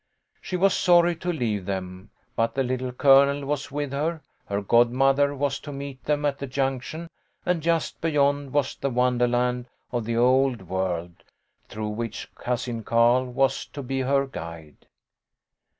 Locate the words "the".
2.55-2.63, 6.39-6.47, 8.75-8.89, 10.05-10.17